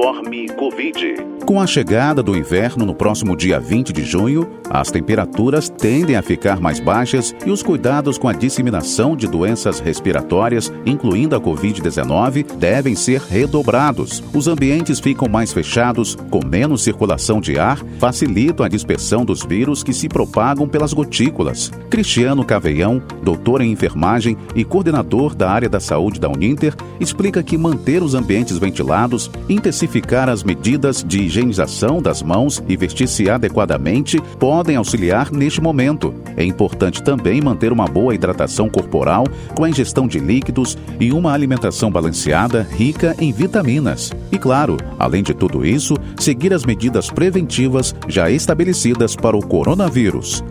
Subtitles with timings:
[0.00, 1.39] Informe Covid.
[1.50, 6.22] Com a chegada do inverno no próximo dia 20 de junho, as temperaturas tendem a
[6.22, 12.54] ficar mais baixas e os cuidados com a disseminação de doenças respiratórias, incluindo a Covid-19,
[12.54, 14.22] devem ser redobrados.
[14.32, 19.82] Os ambientes ficam mais fechados, com menos circulação de ar, facilitam a dispersão dos vírus
[19.82, 21.72] que se propagam pelas gotículas.
[21.90, 27.58] Cristiano Caveião, doutor em enfermagem e coordenador da área da saúde da Uninter, explica que
[27.58, 34.76] manter os ambientes ventilados, intensificar as medidas de higienização das mãos e vestir-se adequadamente podem
[34.76, 36.14] auxiliar neste momento.
[36.36, 41.32] É importante também manter uma boa hidratação corporal com a ingestão de líquidos e uma
[41.32, 44.12] alimentação balanceada rica em vitaminas.
[44.30, 50.44] E claro, além de tudo isso, seguir as medidas preventivas já estabelecidas para o coronavírus.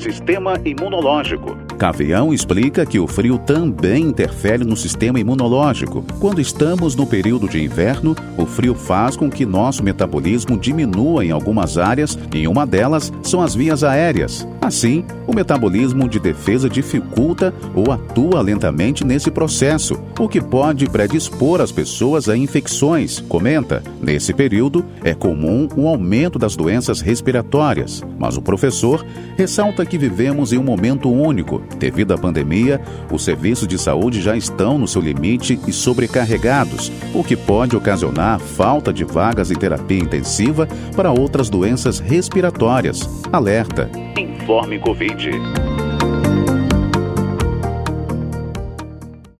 [0.00, 1.56] Sistema imunológico.
[1.78, 6.04] Cavião explica que o frio também interfere no sistema imunológico.
[6.20, 11.30] Quando estamos no período de inverno, o frio faz com que nosso metabolismo diminua em
[11.30, 14.46] algumas áreas, e uma delas são as vias aéreas.
[14.60, 21.60] Assim, o metabolismo de defesa dificulta ou atua lentamente nesse processo, o que pode predispor
[21.60, 23.20] as pessoas a infecções.
[23.20, 29.04] Comenta: nesse período é comum um aumento das doenças respiratórias, mas o professor
[29.36, 34.36] ressalta que vivemos em um momento único Devido à pandemia, os serviços de saúde já
[34.36, 39.98] estão no seu limite e sobrecarregados, o que pode ocasionar falta de vagas em terapia
[39.98, 43.08] intensiva para outras doenças respiratórias.
[43.32, 43.90] Alerta.
[44.16, 45.30] Informe Covid.